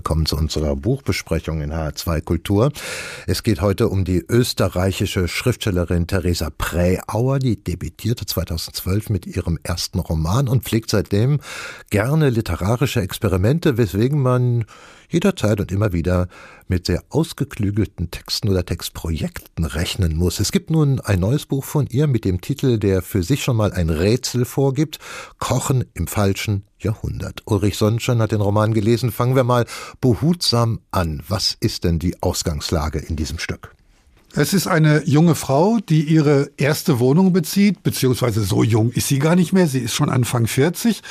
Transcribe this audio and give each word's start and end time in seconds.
willkommen 0.00 0.24
zu 0.24 0.38
unserer 0.38 0.76
Buchbesprechung 0.76 1.60
in 1.60 1.74
HR2 1.74 2.22
Kultur. 2.22 2.72
Es 3.26 3.42
geht 3.42 3.60
heute 3.60 3.88
um 3.88 4.06
die 4.06 4.24
österreichische 4.26 5.28
Schriftstellerin 5.28 6.06
Theresa 6.06 6.48
Präauer, 6.48 7.38
die 7.38 7.62
debütierte 7.62 8.24
2012 8.24 9.10
mit 9.10 9.26
ihrem 9.26 9.58
ersten 9.62 9.98
Roman 9.98 10.48
und 10.48 10.64
pflegt 10.64 10.88
seitdem 10.88 11.40
gerne 11.90 12.30
literarische 12.30 13.02
Experimente, 13.02 13.76
weswegen 13.76 14.22
man 14.22 14.64
jederzeit 15.10 15.60
und 15.60 15.72
immer 15.72 15.92
wieder 15.92 16.28
mit 16.68 16.86
sehr 16.86 17.02
ausgeklügelten 17.10 18.10
Texten 18.10 18.48
oder 18.48 18.64
Textprojekten 18.64 19.64
rechnen 19.64 20.16
muss. 20.16 20.40
Es 20.40 20.52
gibt 20.52 20.70
nun 20.70 21.00
ein 21.00 21.20
neues 21.20 21.46
Buch 21.46 21.64
von 21.64 21.86
ihr 21.88 22.06
mit 22.06 22.24
dem 22.24 22.40
Titel, 22.40 22.78
der 22.78 23.02
für 23.02 23.22
sich 23.22 23.42
schon 23.42 23.56
mal 23.56 23.72
ein 23.72 23.90
Rätsel 23.90 24.44
vorgibt, 24.44 24.98
Kochen 25.38 25.84
im 25.94 26.06
falschen 26.06 26.64
Jahrhundert. 26.78 27.42
Ulrich 27.44 27.76
Sonnenschein 27.76 28.22
hat 28.22 28.32
den 28.32 28.40
Roman 28.40 28.72
gelesen. 28.72 29.12
Fangen 29.12 29.36
wir 29.36 29.44
mal 29.44 29.66
behutsam 30.00 30.80
an. 30.90 31.22
Was 31.28 31.56
ist 31.60 31.84
denn 31.84 31.98
die 31.98 32.22
Ausgangslage 32.22 33.00
in 33.00 33.16
diesem 33.16 33.38
Stück? 33.38 33.74
Es 34.32 34.54
ist 34.54 34.68
eine 34.68 35.02
junge 35.06 35.34
Frau, 35.34 35.78
die 35.80 36.02
ihre 36.02 36.52
erste 36.56 37.00
Wohnung 37.00 37.32
bezieht, 37.32 37.82
beziehungsweise 37.82 38.42
so 38.42 38.62
jung 38.62 38.92
ist 38.92 39.08
sie 39.08 39.18
gar 39.18 39.34
nicht 39.34 39.52
mehr. 39.52 39.66
Sie 39.66 39.80
ist 39.80 39.94
schon 39.94 40.08
Anfang 40.08 40.46
40. 40.46 41.02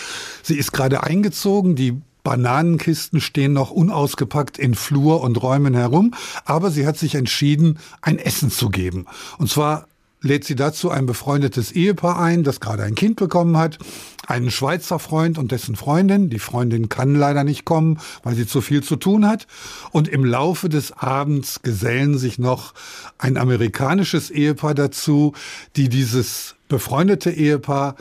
Sie 0.41 0.55
ist 0.55 0.72
gerade 0.72 1.04
eingezogen. 1.04 1.76
Die 1.76 2.02
Bananenkisten 2.23 3.22
stehen 3.22 3.54
noch 3.54 3.72
unausgepackt 3.72 4.58
in 4.58 4.76
Flur 4.76 5.22
und 5.22 5.41
Räumen 5.41 5.73
herum, 5.73 6.14
aber 6.46 6.72
sie 6.72 6.86
hat 6.86 6.98
sich 6.98 7.16
entschieden, 7.16 7.80
ein 8.02 8.20
Essen 8.20 8.52
zu 8.52 8.70
geben. 8.70 9.05
Und 9.38 9.50
zwar 9.50 9.88
lädt 10.22 10.44
sie 10.44 10.55
dazu 10.55 10.90
ein 10.90 11.05
befreundetes 11.05 11.72
Ehepaar 11.72 12.20
ein, 12.20 12.44
das 12.44 12.60
gerade 12.60 12.84
ein 12.84 12.96
Kind 12.96 13.16
bekommen 13.16 13.58
hat, 13.58 13.80
einen 14.27 14.52
Schweizer 14.52 15.00
Freund 15.00 15.38
und 15.38 15.52
dessen 15.52 15.76
Freundin. 15.76 16.30
Die 16.30 16.40
Freundin 16.40 16.90
kann 16.90 17.16
leider 17.16 17.44
nicht 17.44 17.66
kommen, 17.66 18.00
weil 18.24 18.36
sie 18.36 18.46
zu 18.46 18.62
viel 18.62 18.84
zu 18.84 18.98
tun 18.98 19.26
hat. 19.26 19.48
Und 19.91 20.08
im 20.08 20.26
Laufe 20.26 20.70
des 20.70 20.91
Abends 20.91 21.62
gesellen 21.62 22.18
sich 22.18 22.38
noch 22.38 22.74
ein 23.18 23.38
amerikanisches 23.38 24.30
Ehepaar 24.30 24.76
dazu, 24.76 25.34
die 25.76 25.90
dieses 25.90 26.55
befreundete 26.68 27.32
Ehepaar 27.32 27.96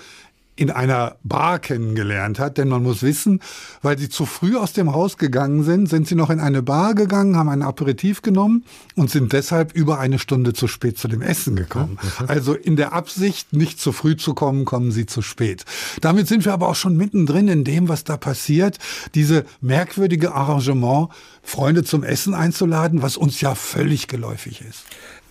in 0.59 0.73
einer 0.73 1.17
Bar 1.23 1.61
kennengelernt 1.61 2.41
hat. 2.41 2.59
Denn 2.59 2.69
man 2.69 2.83
muss 2.83 3.03
wissen, 3.03 3.41
weil 3.81 3.97
sie 3.97 4.09
zu 4.09 4.27
früh 4.27 4.57
aus 4.57 4.73
dem 4.73 4.93
Haus 4.93 5.17
gegangen 5.17 5.63
sind, 5.63 5.89
sind 5.89 6.09
sie 6.09 6.17
noch 6.17 6.31
in 6.31 6.41
eine 6.41 6.63
Bar 6.63 6.95
gegangen, 6.95 7.37
haben 7.37 7.49
ein 7.49 7.63
Aperitif 7.63 8.23
genommen 8.23 8.65
und 8.97 9.09
sind 9.09 9.33
deshalb 9.33 9.73
über 9.73 10.01
eine 10.01 10.19
Stunde 10.19 10.53
zu 10.53 10.67
spät 10.67 10.99
zu 10.99 11.07
dem 11.07 11.23
Essen 11.23 11.55
gekommen. 11.55 11.99
Also 12.27 12.55
in 12.55 12.75
der 12.75 12.93
Absicht, 12.93 13.53
nicht 13.53 13.81
zu 13.81 13.93
früh 13.93 14.17
zu 14.17 14.35
kommen, 14.35 14.65
kommen 14.65 14.91
sie 14.91 15.07
zu 15.07 15.23
spät. 15.23 15.65
Damit 16.01 16.27
sind 16.27 16.45
wir 16.45 16.53
aber 16.53 16.69
auch 16.69 16.75
schon 16.75 16.97
mittendrin 16.97 17.47
in 17.47 17.63
dem, 17.63 17.89
was 17.89 18.03
da 18.03 18.17
passiert. 18.17 18.79
Diese 19.15 19.45
merkwürdige 19.61 20.35
Arrangement, 20.35 21.11
Freunde 21.43 21.85
zum 21.85 22.03
Essen 22.03 22.35
einzuladen, 22.35 23.01
was 23.01 23.17
uns 23.17 23.41
ja 23.41 23.55
völlig 23.55 24.09
geläufig 24.09 24.63
ist. 24.69 24.85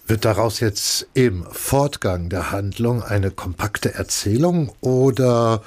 Wird 0.08 0.24
daraus 0.24 0.62
jetzt 0.62 1.08
im 1.14 1.46
Fortgang 1.52 2.30
der 2.30 2.52
Handlung 2.52 3.04
eine 3.04 3.30
kompakte 3.30 3.94
Erzählung 3.94 4.72
oder 4.80 5.62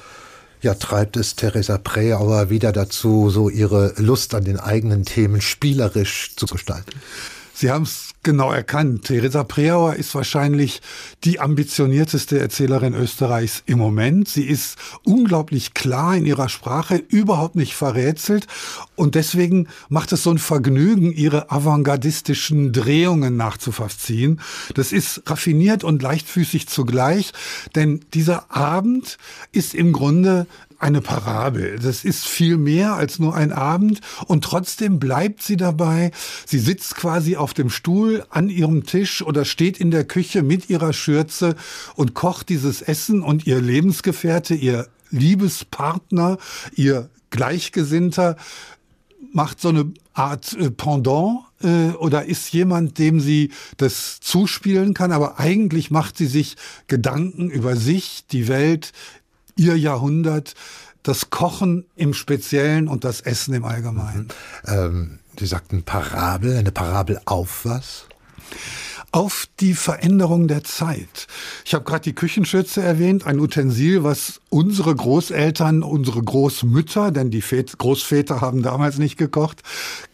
ja, 0.62 0.74
treibt 0.74 1.19
es 1.19 1.36
Theresa 1.36 1.77
Preauer 1.77 2.48
wieder 2.48 2.72
dazu, 2.72 3.28
so 3.30 3.50
ihre 3.50 3.92
Lust 3.97 4.34
an 4.34 4.44
den 4.44 4.58
eigenen 4.58 5.05
Themen 5.05 5.42
spielerisch 5.42 6.36
zu 6.36 6.47
gestalten? 6.47 6.92
Sie 7.55 7.70
haben 7.70 7.82
es 7.82 8.09
genau 8.22 8.52
erkannt. 8.52 9.04
Theresa 9.04 9.44
Preauer 9.44 9.94
ist 9.94 10.14
wahrscheinlich 10.14 10.82
die 11.24 11.40
ambitionierteste 11.40 12.38
Erzählerin 12.38 12.94
Österreichs 12.94 13.62
im 13.66 13.78
Moment. 13.78 14.28
Sie 14.28 14.44
ist 14.44 14.76
unglaublich 15.04 15.74
klar 15.74 16.16
in 16.16 16.26
ihrer 16.26 16.48
Sprache, 16.48 16.96
überhaupt 16.96 17.56
nicht 17.56 17.74
verrätselt. 17.74 18.46
Und 18.94 19.14
deswegen 19.14 19.68
macht 19.88 20.12
es 20.12 20.22
so 20.22 20.30
ein 20.30 20.38
Vergnügen, 20.38 21.12
ihre 21.12 21.50
avantgardistischen 21.50 22.72
Drehungen 22.72 23.36
nachzuvollziehen. 23.36 24.41
Das 24.74 24.92
ist 24.92 25.22
raffiniert 25.26 25.84
und 25.84 26.02
leichtfüßig 26.02 26.68
zugleich, 26.68 27.32
denn 27.75 28.00
dieser 28.12 28.54
Abend 28.54 29.16
ist 29.53 29.75
im 29.75 29.92
Grunde 29.92 30.47
eine 30.80 31.00
Parabel. 31.00 31.78
Das 31.78 32.04
ist 32.04 32.26
viel 32.26 32.56
mehr 32.56 32.94
als 32.94 33.18
nur 33.18 33.34
ein 33.34 33.52
Abend 33.52 34.00
und 34.26 34.42
trotzdem 34.42 34.98
bleibt 34.98 35.42
sie 35.42 35.56
dabei. 35.56 36.10
Sie 36.46 36.58
sitzt 36.58 36.96
quasi 36.96 37.36
auf 37.36 37.54
dem 37.54 37.70
Stuhl 37.70 38.24
an 38.30 38.48
ihrem 38.48 38.84
Tisch 38.84 39.22
oder 39.22 39.44
steht 39.44 39.78
in 39.78 39.91
der 39.91 40.04
Küche 40.04 40.42
mit 40.42 40.70
ihrer 40.70 40.92
Schürze 40.92 41.54
und 41.94 42.14
kocht 42.14 42.48
dieses 42.48 42.82
Essen 42.82 43.22
und 43.22 43.46
ihr 43.46 43.60
Lebensgefährte, 43.60 44.54
ihr 44.54 44.88
Liebespartner, 45.10 46.38
ihr 46.74 47.10
Gleichgesinnter 47.30 48.36
macht 49.32 49.60
so 49.60 49.68
eine 49.68 49.92
Art 50.12 50.54
äh, 50.54 50.70
Pendant 50.70 51.41
äh, 51.62 51.91
oder 51.91 52.24
ist 52.24 52.52
jemand, 52.52 52.98
dem 52.98 53.20
sie 53.20 53.50
das 53.76 54.20
zuspielen 54.20 54.94
kann, 54.94 55.12
aber 55.12 55.38
eigentlich 55.38 55.91
macht 55.91 56.16
sie 56.16 56.26
sich 56.26 56.56
Gedanken 56.88 57.50
über 57.50 57.76
sich, 57.76 58.24
die 58.30 58.48
Welt, 58.48 58.92
ihr 59.56 59.77
Jahrhundert, 59.77 60.55
das 61.03 61.31
Kochen 61.31 61.87
im 61.97 62.12
Speziellen 62.15 62.88
und 62.88 63.05
das 63.05 63.21
Essen 63.21 63.55
im 63.55 63.65
Allgemeinen. 63.65 64.28
Mhm. 64.66 64.72
Ähm, 64.72 65.19
Sie 65.38 65.47
sagten 65.47 65.84
Parabel, 65.84 66.56
eine 66.56 66.72
Parabel 66.72 67.21
auf 67.25 67.65
was? 67.65 68.06
Auf 69.12 69.48
die 69.59 69.75
Veränderung 69.75 70.47
der 70.47 70.62
Zeit. 70.62 71.26
Ich 71.65 71.75
habe 71.75 71.84
gerade 71.84 72.03
die 72.03 72.15
Küchenschürze 72.15 72.81
erwähnt, 72.81 73.26
ein 73.26 73.41
Utensil, 73.41 74.04
was 74.04 74.41
unsere 74.50 74.94
Großeltern, 74.94 75.82
unsere 75.82 76.22
Großmütter, 76.22 77.10
denn 77.10 77.31
die 77.31 77.43
Väter, 77.43 77.76
Großväter 77.76 78.41
haben 78.41 78.62
damals 78.62 78.98
nicht 78.98 79.16
gekocht, 79.16 79.62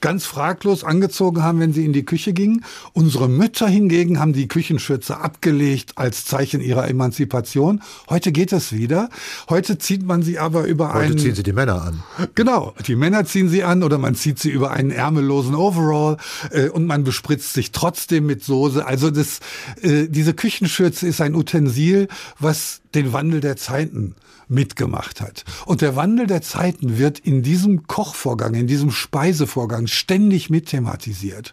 ganz 0.00 0.24
fraglos 0.24 0.82
angezogen 0.82 1.42
haben, 1.42 1.60
wenn 1.60 1.72
sie 1.72 1.84
in 1.84 1.92
die 1.92 2.04
Küche 2.04 2.32
gingen. 2.32 2.64
Unsere 2.94 3.28
Mütter 3.28 3.68
hingegen 3.68 4.18
haben 4.18 4.32
die 4.32 4.48
Küchenschürze 4.48 5.18
abgelegt 5.18 5.92
als 5.96 6.24
Zeichen 6.24 6.60
ihrer 6.60 6.88
Emanzipation. 6.88 7.82
Heute 8.08 8.32
geht 8.32 8.52
es 8.52 8.72
wieder. 8.72 9.10
Heute 9.50 9.78
zieht 9.78 10.06
man 10.06 10.22
sie 10.22 10.38
aber 10.38 10.64
über 10.64 10.88
Heute 10.88 10.98
einen... 10.98 11.12
Heute 11.12 11.22
ziehen 11.22 11.34
sie 11.34 11.42
die 11.42 11.52
Männer 11.52 11.82
an. 11.82 12.02
Genau, 12.34 12.74
die 12.86 12.96
Männer 12.96 13.26
ziehen 13.26 13.48
sie 13.50 13.62
an 13.62 13.82
oder 13.82 13.98
man 13.98 14.14
zieht 14.14 14.38
sie 14.38 14.50
über 14.50 14.70
einen 14.70 14.90
ärmellosen 14.90 15.54
Overall 15.54 16.16
äh, 16.50 16.68
und 16.68 16.86
man 16.86 17.04
bespritzt 17.04 17.52
sich 17.52 17.72
trotzdem 17.72 18.26
mit 18.26 18.42
Soße 18.42 18.85
also 18.86 19.10
das, 19.10 19.40
äh, 19.82 20.08
diese 20.08 20.34
Küchenschürze 20.34 21.06
ist 21.06 21.20
ein 21.20 21.34
Utensil, 21.34 22.08
was 22.38 22.80
den 22.94 23.12
Wandel 23.12 23.40
der 23.40 23.56
Zeiten 23.56 24.14
mitgemacht 24.48 25.20
hat. 25.20 25.44
Und 25.64 25.80
der 25.80 25.96
Wandel 25.96 26.26
der 26.26 26.40
Zeiten 26.40 26.98
wird 26.98 27.18
in 27.18 27.42
diesem 27.42 27.86
Kochvorgang, 27.86 28.54
in 28.54 28.66
diesem 28.66 28.90
Speisevorgang 28.90 29.86
ständig 29.86 30.50
mitthematisiert. 30.50 31.52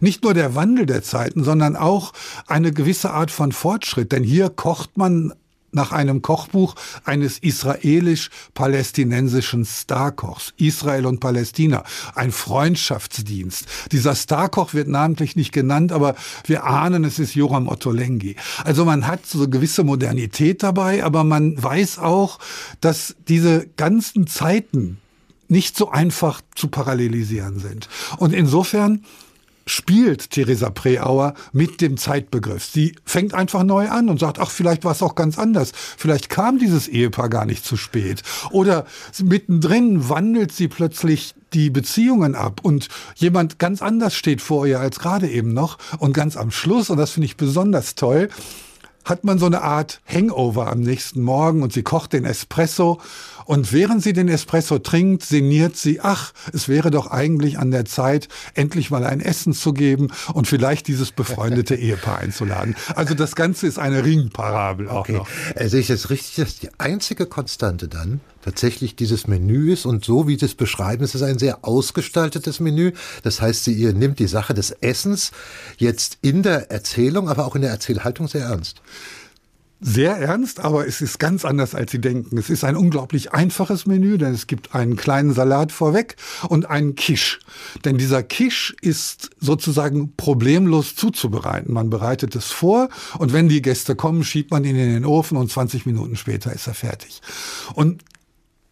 Nicht 0.00 0.22
nur 0.22 0.34
der 0.34 0.54
Wandel 0.54 0.86
der 0.86 1.02
Zeiten, 1.02 1.44
sondern 1.44 1.76
auch 1.76 2.12
eine 2.46 2.72
gewisse 2.72 3.10
Art 3.10 3.30
von 3.30 3.52
Fortschritt. 3.52 4.12
Denn 4.12 4.22
hier 4.22 4.50
kocht 4.50 4.98
man 4.98 5.32
nach 5.76 5.92
einem 5.92 6.22
Kochbuch 6.22 6.74
eines 7.04 7.38
israelisch-palästinensischen 7.38 9.64
Starkochs. 9.64 10.52
Israel 10.56 11.06
und 11.06 11.20
Palästina. 11.20 11.84
Ein 12.16 12.32
Freundschaftsdienst. 12.32 13.66
Dieser 13.92 14.16
Starkoch 14.16 14.74
wird 14.74 14.88
namentlich 14.88 15.36
nicht 15.36 15.52
genannt, 15.52 15.92
aber 15.92 16.16
wir 16.46 16.64
ahnen, 16.64 17.04
es 17.04 17.20
ist 17.20 17.36
Joram 17.36 17.68
Ottolenghi. 17.68 18.34
Also 18.64 18.84
man 18.84 19.06
hat 19.06 19.24
so 19.24 19.48
gewisse 19.48 19.84
Modernität 19.84 20.64
dabei, 20.64 21.04
aber 21.04 21.22
man 21.22 21.62
weiß 21.62 22.00
auch, 22.00 22.40
dass 22.80 23.14
diese 23.28 23.68
ganzen 23.76 24.26
Zeiten 24.26 24.98
nicht 25.48 25.76
so 25.76 25.90
einfach 25.90 26.40
zu 26.54 26.68
parallelisieren 26.68 27.58
sind. 27.60 27.88
Und 28.18 28.32
insofern 28.32 29.04
spielt 29.66 30.30
Theresa 30.30 30.70
Preauer 30.70 31.34
mit 31.52 31.80
dem 31.80 31.96
Zeitbegriff. 31.96 32.64
Sie 32.64 32.94
fängt 33.04 33.34
einfach 33.34 33.64
neu 33.64 33.88
an 33.88 34.08
und 34.08 34.20
sagt, 34.20 34.38
ach, 34.38 34.50
vielleicht 34.50 34.84
war 34.84 34.92
es 34.92 35.02
auch 35.02 35.16
ganz 35.16 35.38
anders. 35.38 35.72
Vielleicht 35.74 36.28
kam 36.28 36.58
dieses 36.58 36.88
Ehepaar 36.88 37.28
gar 37.28 37.44
nicht 37.44 37.64
zu 37.64 37.76
spät. 37.76 38.22
Oder 38.50 38.86
mittendrin 39.22 40.08
wandelt 40.08 40.52
sie 40.52 40.68
plötzlich 40.68 41.34
die 41.52 41.70
Beziehungen 41.70 42.34
ab 42.34 42.60
und 42.62 42.88
jemand 43.16 43.58
ganz 43.58 43.82
anders 43.82 44.14
steht 44.14 44.40
vor 44.40 44.66
ihr 44.66 44.80
als 44.80 44.98
gerade 44.98 45.28
eben 45.28 45.52
noch. 45.52 45.78
Und 45.98 46.12
ganz 46.12 46.36
am 46.36 46.50
Schluss, 46.50 46.90
und 46.90 46.98
das 46.98 47.10
finde 47.10 47.26
ich 47.26 47.36
besonders 47.36 47.94
toll, 47.94 48.28
hat 49.06 49.24
man 49.24 49.38
so 49.38 49.46
eine 49.46 49.62
Art 49.62 50.00
Hangover 50.04 50.70
am 50.70 50.80
nächsten 50.80 51.22
Morgen 51.22 51.62
und 51.62 51.72
sie 51.72 51.82
kocht 51.82 52.12
den 52.12 52.24
Espresso 52.24 53.00
und 53.46 53.72
während 53.72 54.02
sie 54.02 54.12
den 54.12 54.28
Espresso 54.28 54.80
trinkt, 54.80 55.22
sinniert 55.22 55.76
sie, 55.76 56.00
ach, 56.00 56.32
es 56.52 56.68
wäre 56.68 56.90
doch 56.90 57.06
eigentlich 57.06 57.58
an 57.58 57.70
der 57.70 57.84
Zeit, 57.84 58.28
endlich 58.54 58.90
mal 58.90 59.04
ein 59.04 59.20
Essen 59.20 59.54
zu 59.54 59.72
geben 59.72 60.08
und 60.34 60.48
vielleicht 60.48 60.88
dieses 60.88 61.12
befreundete 61.12 61.74
Ehepaar 61.76 62.18
einzuladen. 62.18 62.74
Also 62.96 63.14
das 63.14 63.36
Ganze 63.36 63.68
ist 63.68 63.78
eine 63.78 64.04
Ringparabel 64.04 64.88
auch 64.88 65.00
okay. 65.00 65.12
noch. 65.12 65.28
Also 65.54 65.76
ich 65.76 65.88
es 65.88 66.10
richtig, 66.10 66.44
dass 66.44 66.58
die 66.58 66.70
einzige 66.78 67.26
Konstante 67.26 67.86
dann 67.86 68.20
tatsächlich 68.46 68.94
dieses 68.94 69.26
Menü 69.26 69.72
ist 69.72 69.86
und 69.86 70.04
so 70.04 70.28
wie 70.28 70.38
Sie 70.38 70.46
es 70.46 70.54
beschreiben, 70.54 71.02
es 71.02 71.16
ist 71.16 71.22
ein 71.22 71.38
sehr 71.38 71.64
ausgestaltetes 71.64 72.60
Menü. 72.60 72.92
Das 73.24 73.40
heißt, 73.40 73.64
sie 73.64 73.72
ihr 73.72 73.92
nimmt 73.92 74.20
die 74.20 74.28
Sache 74.28 74.54
des 74.54 74.70
Essens 74.70 75.32
jetzt 75.78 76.18
in 76.22 76.44
der 76.44 76.70
Erzählung, 76.70 77.28
aber 77.28 77.44
auch 77.44 77.56
in 77.56 77.62
der 77.62 77.72
Erzählhaltung 77.72 78.28
sehr 78.28 78.44
ernst. 78.44 78.82
Sehr 79.80 80.16
ernst, 80.16 80.60
aber 80.60 80.86
es 80.86 81.02
ist 81.02 81.18
ganz 81.18 81.44
anders, 81.44 81.74
als 81.74 81.92
Sie 81.92 82.00
denken. 82.00 82.38
Es 82.38 82.48
ist 82.48 82.64
ein 82.64 82.76
unglaublich 82.76 83.32
einfaches 83.32 83.84
Menü, 83.84 84.16
denn 84.16 84.32
es 84.32 84.46
gibt 84.46 84.74
einen 84.74 84.96
kleinen 84.96 85.34
Salat 85.34 85.70
vorweg 85.70 86.16
und 86.48 86.70
einen 86.70 86.94
Quiche. 86.94 87.38
Denn 87.84 87.98
dieser 87.98 88.22
Quiche 88.22 88.74
ist 88.80 89.30
sozusagen 89.38 90.14
problemlos 90.16 90.96
zuzubereiten. 90.96 91.74
Man 91.74 91.90
bereitet 91.90 92.34
es 92.36 92.46
vor 92.46 92.88
und 93.18 93.34
wenn 93.34 93.48
die 93.48 93.60
Gäste 93.60 93.96
kommen, 93.96 94.24
schiebt 94.24 94.50
man 94.50 94.64
ihn 94.64 94.76
in 94.76 94.94
den 94.94 95.04
Ofen 95.04 95.36
und 95.36 95.50
20 95.50 95.84
Minuten 95.84 96.16
später 96.16 96.52
ist 96.52 96.66
er 96.66 96.74
fertig. 96.74 97.20
Und 97.74 98.02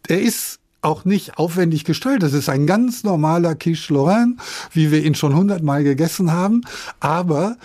er 0.07 0.21
ist 0.21 0.59
auch 0.81 1.05
nicht 1.05 1.37
aufwendig 1.37 1.83
gestaltet. 1.83 2.29
Es 2.29 2.33
ist 2.33 2.49
ein 2.49 2.65
ganz 2.67 3.03
normaler 3.03 3.55
Quiche 3.55 3.93
Lorraine, 3.93 4.37
wie 4.71 4.91
wir 4.91 5.03
ihn 5.03 5.15
schon 5.15 5.35
hundertmal 5.35 5.83
gegessen 5.83 6.31
haben. 6.31 6.61
Aber 6.99 7.57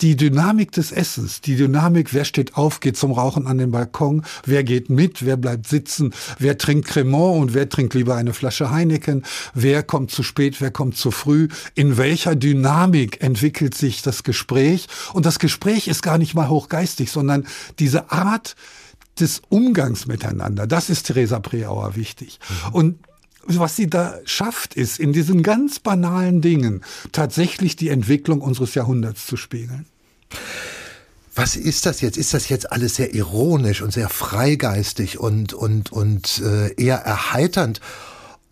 die 0.00 0.16
Dynamik 0.16 0.72
des 0.72 0.92
Essens, 0.92 1.40
die 1.40 1.56
Dynamik, 1.56 2.14
wer 2.14 2.24
steht 2.24 2.56
auf, 2.56 2.80
geht 2.80 2.96
zum 2.96 3.12
Rauchen 3.12 3.46
an 3.46 3.58
den 3.58 3.70
Balkon, 3.70 4.22
wer 4.44 4.64
geht 4.64 4.88
mit, 4.88 5.24
wer 5.24 5.36
bleibt 5.36 5.68
sitzen, 5.68 6.14
wer 6.38 6.56
trinkt 6.58 6.88
Cremant 6.88 7.40
und 7.40 7.54
wer 7.54 7.68
trinkt 7.68 7.94
lieber 7.94 8.16
eine 8.16 8.32
Flasche 8.32 8.70
Heineken, 8.70 9.24
wer 9.54 9.82
kommt 9.82 10.10
zu 10.10 10.22
spät, 10.22 10.60
wer 10.60 10.70
kommt 10.70 10.96
zu 10.96 11.10
früh, 11.10 11.48
in 11.74 11.96
welcher 11.96 12.34
Dynamik 12.34 13.22
entwickelt 13.22 13.74
sich 13.74 14.02
das 14.02 14.22
Gespräch. 14.22 14.86
Und 15.12 15.26
das 15.26 15.38
Gespräch 15.38 15.88
ist 15.88 16.02
gar 16.02 16.18
nicht 16.18 16.34
mal 16.34 16.48
hochgeistig, 16.48 17.10
sondern 17.10 17.46
diese 17.78 18.10
Art 18.10 18.56
des 19.18 19.42
Umgangs 19.48 20.06
miteinander, 20.06 20.66
das 20.66 20.88
ist 20.88 21.04
Theresa 21.04 21.40
Preauer 21.40 21.94
wichtig. 21.96 22.38
Mhm. 22.68 22.74
Und 22.74 22.98
was 23.46 23.76
sie 23.76 23.88
da 23.88 24.18
schafft, 24.24 24.74
ist, 24.74 25.00
in 25.00 25.12
diesen 25.12 25.42
ganz 25.42 25.78
banalen 25.78 26.40
Dingen 26.40 26.82
tatsächlich 27.12 27.76
die 27.76 27.88
Entwicklung 27.88 28.40
unseres 28.40 28.74
Jahrhunderts 28.74 29.26
zu 29.26 29.36
spiegeln. 29.36 29.86
Was 31.34 31.56
ist 31.56 31.86
das 31.86 32.00
jetzt? 32.00 32.18
Ist 32.18 32.34
das 32.34 32.48
jetzt 32.48 32.70
alles 32.70 32.96
sehr 32.96 33.14
ironisch 33.14 33.82
und 33.82 33.92
sehr 33.92 34.08
freigeistig 34.08 35.18
und, 35.18 35.54
und, 35.54 35.92
und 35.92 36.42
äh, 36.44 36.74
eher 36.74 36.98
erheiternd? 36.98 37.80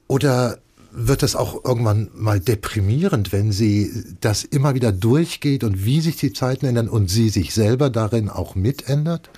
Oder 0.07 0.59
wird 0.91 1.23
das 1.23 1.37
auch 1.37 1.65
irgendwann 1.65 2.09
mal 2.15 2.41
deprimierend, 2.41 3.33
wenn 3.33 3.53
sie 3.53 3.93
das 4.21 4.45
immer 4.45 4.75
wieder 4.75 4.93
durchgeht 4.93 5.65
und 5.65 5.85
wie 5.85 6.01
sich 6.01 6.17
die 6.17 6.33
Zeiten 6.33 6.67
ändern 6.67 6.89
und 6.89 7.09
sie 7.09 7.29
sich 7.29 7.53
selber 7.53 7.91
darin 7.91 8.31
auch 8.31 8.55
mitändert? 8.55 9.29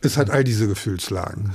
Es 0.00 0.16
hat 0.16 0.30
all 0.30 0.44
diese 0.44 0.66
Gefühlslagen. 0.66 1.52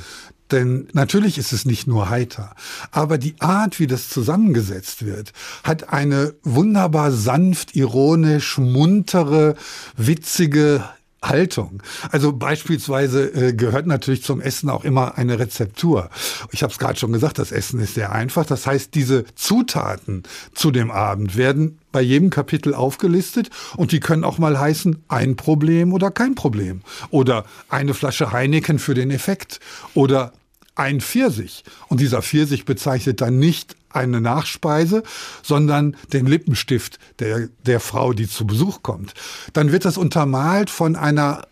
Denn 0.52 0.88
natürlich 0.94 1.38
ist 1.38 1.54
es 1.54 1.66
nicht 1.66 1.88
nur 1.88 2.10
heiter, 2.10 2.56
aber 2.92 3.18
die 3.18 3.36
Art, 3.40 3.80
wie 3.80 3.88
das 3.88 4.10
zusammengesetzt 4.10 5.06
wird, 5.06 5.34
hat 5.64 5.92
eine 5.92 6.36
wunderbar 6.44 7.12
sanft, 7.12 7.76
ironisch, 7.76 8.58
muntere, 8.60 9.56
witzige 9.98 10.84
Haltung. 11.30 11.82
Also 12.12 12.34
beispielsweise 12.34 13.28
äh, 13.34 13.54
gehört 13.54 13.88
natürlich 13.88 14.24
zum 14.24 14.42
Essen 14.42 14.70
auch 14.70 14.84
immer 14.84 15.18
eine 15.18 15.40
Rezeptur. 15.40 16.10
Ich 16.52 16.64
habe 16.64 16.72
es 16.72 16.80
gerade 16.80 17.00
schon 17.00 17.14
gesagt, 17.14 17.40
das 17.40 17.52
Essen 17.52 17.80
ist 17.80 17.96
sehr 17.96 18.12
einfach. 18.12 18.46
Das 18.46 18.68
heißt, 18.68 18.94
diese 18.96 19.26
Zutaten 19.36 20.24
zu 20.54 20.72
dem 20.72 20.92
Abend 20.92 21.36
werden 21.36 21.80
bei 21.92 22.02
jedem 22.02 22.30
Kapitel 22.30 22.74
aufgelistet 22.74 23.50
und 23.78 23.92
die 23.92 24.00
können 24.00 24.24
auch 24.24 24.38
mal 24.38 24.60
heißen 24.60 25.04
ein 25.08 25.36
Problem 25.36 25.94
oder 25.94 26.12
kein 26.12 26.36
Problem 26.36 26.82
oder 27.10 27.46
eine 27.70 27.94
Flasche 27.94 28.32
Heineken 28.32 28.80
für 28.80 28.94
den 28.94 29.12
Effekt 29.12 29.60
oder 29.94 30.34
ein 30.76 31.00
Pfirsich. 31.00 31.64
Und 31.88 32.02
dieser 32.02 32.22
Pfirsich 32.22 32.66
bezeichnet 32.66 33.22
dann 33.22 33.40
nicht 33.40 33.76
eine 33.96 34.22
Nachspeise, 34.22 35.04
sondern 35.44 35.96
den 36.14 36.26
Lippenstift 36.26 37.00
der, 37.20 37.50
der 37.66 37.80
Frau, 37.80 38.14
die 38.14 38.28
zu 38.28 38.46
Besuch 38.46 38.84
kommt. 38.84 39.14
Dann 39.54 39.72
wird 39.72 39.86
das 39.86 39.98
untermalt 39.98 40.70
von 40.70 40.96
einer 40.96 41.48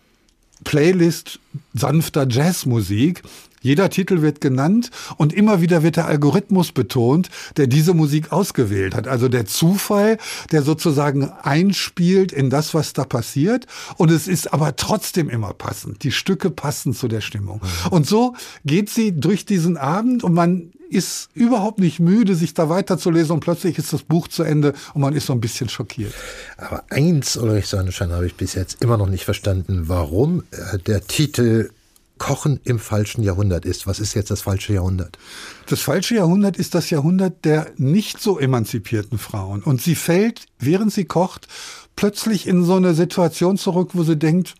Playlist 0.64 1.40
sanfter 1.74 2.26
Jazzmusik, 2.28 3.22
jeder 3.64 3.88
Titel 3.88 4.20
wird 4.20 4.42
genannt 4.42 4.90
und 5.16 5.32
immer 5.32 5.62
wieder 5.62 5.82
wird 5.82 5.96
der 5.96 6.06
Algorithmus 6.06 6.70
betont, 6.70 7.30
der 7.56 7.66
diese 7.66 7.94
Musik 7.94 8.30
ausgewählt 8.30 8.94
hat. 8.94 9.08
Also 9.08 9.28
der 9.28 9.46
Zufall, 9.46 10.18
der 10.52 10.62
sozusagen 10.62 11.30
einspielt 11.42 12.30
in 12.30 12.50
das, 12.50 12.74
was 12.74 12.92
da 12.92 13.04
passiert. 13.04 13.66
Und 13.96 14.10
es 14.10 14.28
ist 14.28 14.52
aber 14.52 14.76
trotzdem 14.76 15.30
immer 15.30 15.54
passend. 15.54 16.04
Die 16.04 16.12
Stücke 16.12 16.50
passen 16.50 16.92
zu 16.92 17.08
der 17.08 17.22
Stimmung. 17.22 17.62
Mhm. 17.62 17.92
Und 17.92 18.06
so 18.06 18.34
geht 18.66 18.90
sie 18.90 19.18
durch 19.18 19.46
diesen 19.46 19.78
Abend 19.78 20.24
und 20.24 20.34
man 20.34 20.70
ist 20.90 21.30
überhaupt 21.32 21.78
nicht 21.78 22.00
müde, 22.00 22.34
sich 22.34 22.52
da 22.52 22.68
weiterzulesen 22.68 23.32
und 23.32 23.40
plötzlich 23.40 23.78
ist 23.78 23.94
das 23.94 24.02
Buch 24.02 24.28
zu 24.28 24.42
Ende 24.42 24.74
und 24.92 25.00
man 25.00 25.14
ist 25.14 25.24
so 25.24 25.32
ein 25.32 25.40
bisschen 25.40 25.70
schockiert. 25.70 26.12
Aber 26.58 26.84
eins, 26.90 27.38
Ulrich 27.38 27.66
Sonnenschein, 27.66 28.12
habe 28.12 28.26
ich 28.26 28.34
bis 28.34 28.52
jetzt 28.52 28.82
immer 28.82 28.98
noch 28.98 29.08
nicht 29.08 29.24
verstanden, 29.24 29.84
warum 29.86 30.44
äh, 30.50 30.78
der 30.78 31.06
Titel 31.06 31.70
Kochen 32.18 32.60
im 32.64 32.78
falschen 32.78 33.22
Jahrhundert 33.22 33.64
ist. 33.64 33.86
Was 33.86 33.98
ist 33.98 34.14
jetzt 34.14 34.30
das 34.30 34.42
falsche 34.42 34.72
Jahrhundert? 34.72 35.18
Das 35.66 35.80
falsche 35.80 36.14
Jahrhundert 36.14 36.56
ist 36.56 36.74
das 36.74 36.90
Jahrhundert 36.90 37.44
der 37.44 37.72
nicht 37.76 38.20
so 38.20 38.38
emanzipierten 38.38 39.18
Frauen. 39.18 39.62
Und 39.62 39.82
sie 39.82 39.94
fällt, 39.94 40.46
während 40.58 40.92
sie 40.92 41.04
kocht, 41.04 41.48
plötzlich 41.96 42.46
in 42.46 42.64
so 42.64 42.74
eine 42.74 42.94
Situation 42.94 43.56
zurück, 43.56 43.90
wo 43.92 44.02
sie 44.02 44.16
denkt, 44.16 44.54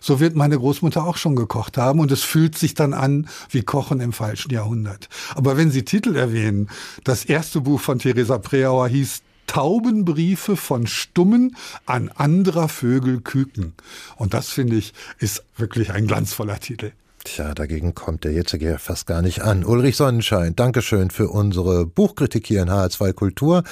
so 0.00 0.20
wird 0.20 0.36
meine 0.36 0.58
Großmutter 0.58 1.04
auch 1.04 1.16
schon 1.16 1.36
gekocht 1.36 1.76
haben 1.76 2.00
und 2.00 2.12
es 2.12 2.22
fühlt 2.22 2.56
sich 2.56 2.74
dann 2.74 2.94
an 2.94 3.28
wie 3.50 3.62
Kochen 3.62 4.00
im 4.00 4.12
falschen 4.12 4.52
Jahrhundert. 4.52 5.08
Aber 5.34 5.56
wenn 5.56 5.70
Sie 5.70 5.84
Titel 5.84 6.16
erwähnen, 6.16 6.68
das 7.04 7.24
erste 7.24 7.60
Buch 7.60 7.80
von 7.80 7.98
Theresa 7.98 8.38
Preauer 8.38 8.88
hieß 8.88 9.22
Taubenbriefe 9.58 10.54
von 10.54 10.86
Stummen 10.86 11.56
an 11.84 12.10
anderer 12.14 12.68
Vögel 12.68 13.20
Küken. 13.20 13.72
Und 14.14 14.32
das 14.32 14.50
finde 14.50 14.76
ich 14.76 14.94
ist 15.18 15.42
wirklich 15.56 15.90
ein 15.90 16.06
glanzvoller 16.06 16.60
Titel. 16.60 16.92
Tja, 17.24 17.54
dagegen 17.54 17.92
kommt 17.92 18.22
der 18.22 18.30
jetzige 18.30 18.78
fast 18.78 19.08
gar 19.08 19.20
nicht 19.20 19.42
an. 19.42 19.64
Ulrich 19.64 19.96
Sonnenschein, 19.96 20.54
Dankeschön 20.54 21.10
für 21.10 21.28
unsere 21.28 21.86
Buchkritik 21.86 22.46
hier 22.46 22.62
in 22.62 22.70
HR2 22.70 23.12
Kultur. 23.14 23.64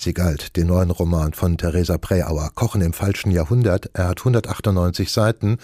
Sie 0.00 0.14
galt 0.14 0.56
den 0.56 0.68
neuen 0.68 0.90
Roman 0.90 1.34
von 1.34 1.58
Theresa 1.58 1.98
Preauer, 1.98 2.52
Kochen 2.54 2.80
im 2.80 2.94
falschen 2.94 3.30
Jahrhundert. 3.30 3.90
Er 3.92 4.08
hat 4.08 4.20
198 4.20 5.12
Seiten, 5.12 5.58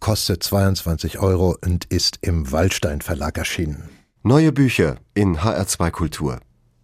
kostet 0.00 0.42
22 0.42 1.20
Euro 1.20 1.56
und 1.64 1.84
ist 1.84 2.18
im 2.22 2.50
Waldstein 2.50 3.00
Verlag 3.00 3.38
erschienen. 3.38 3.90
Neue 4.24 4.50
Bücher 4.50 4.96
in 5.14 5.36
HR2 5.36 5.92
Kultur. 5.92 6.40